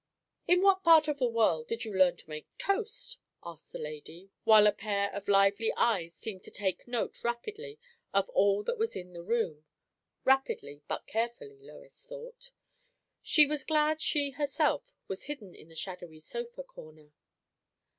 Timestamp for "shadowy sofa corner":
15.75-17.11